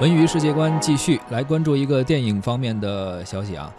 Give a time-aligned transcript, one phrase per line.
[0.00, 3.72] 文娱世界观继续来关注一个电影方面的消息啊，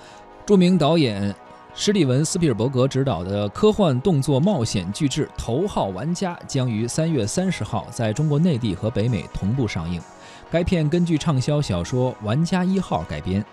[0.46, 1.36] 著名导演
[1.74, 10.02] 史蒂文·斯皮尔伯格执导的科幻动作冒险巨制《头号玩家》将于三月三十号在中国内地和北美同步上映。
[10.50, 13.44] 该片根据畅销小说《玩家一号》改编，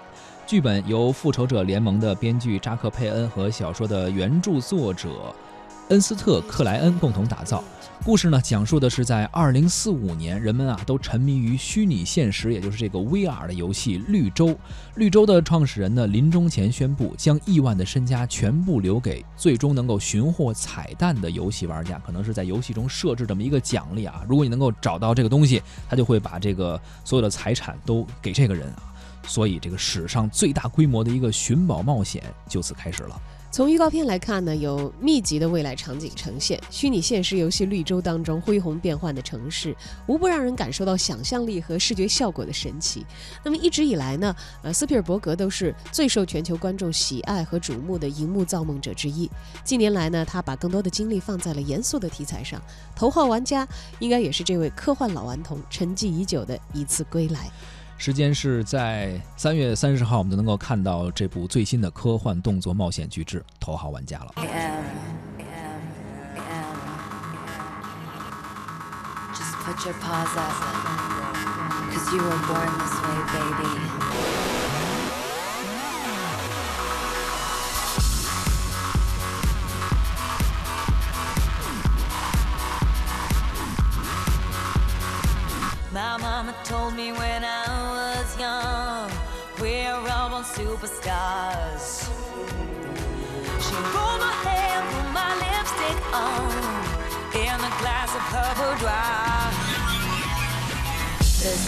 [0.47, 5.35] 剧本由《复仇者联盟》的编剧扎克·佩恩和小说的原著作者
[5.89, 7.63] 恩斯特·克莱恩共同打造。
[8.05, 14.49] 故事呢，讲述的是在二零四五年，人们啊都沉迷于虚拟现实，也就是这个 VR 的游戏《绿洲》。
[14.97, 28.83] 绿洲的创始人呢，临终前宣布将亿万的身家全部留给最终能够寻获彩蛋的游戏玩家，可能是在游戏中设置这么一个奖励啊，如果你能够找到这个东西，他就会把这个所有的财产都给这个人啊。
[29.25, 33.23] 所以，这个史上最大规模的一个寻宝冒险就此开始了。
[33.53, 43.05] 从预告片来看呢，有密集的未来场景呈现，虚拟现实游戏《绿洲》当中恢宏变幻的城市，无不让人感受到想象力和视觉效果的神奇。
[43.45, 49.31] 那么一直以来呢，呃，斯皮尔伯格都是最受全球观众喜爱和瞩目的荧幕造梦者之一。
[49.63, 52.59] 近年来呢，他把更多的精力放在了严肃的题材上，
[52.97, 53.67] 《头号玩家》
[53.99, 57.51] 应该也是这位科幻老顽童沉寂已久的一次归来。
[58.03, 64.33] 时间是在三月三十号，我们就能够看到这部最新的科幻动作冒险巨制《头号玩家》了。
[90.73, 92.09] Superstars.
[93.65, 96.49] She rolled my hair, put my lipstick on,
[97.45, 99.53] in a glass of her boudoir.
[101.41, 101.65] There's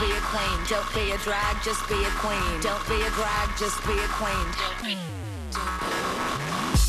[0.00, 0.58] be a queen.
[0.68, 2.60] Don't be a drag, just be a queen.
[2.60, 4.46] Don't be a drag, just be a queen.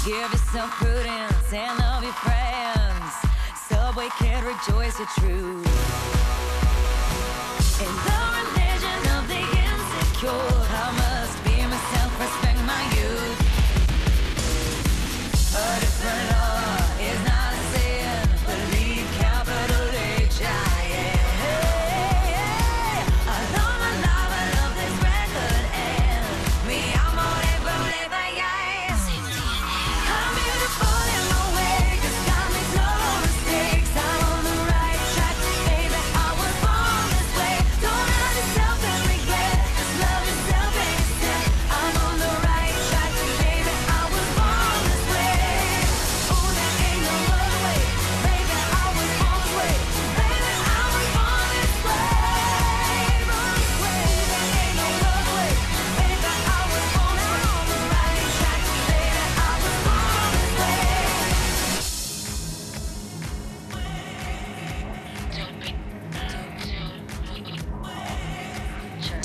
[0.06, 3.13] Give yourself prudence and love your friends.
[3.68, 5.68] Subway kid, rejoice your truth.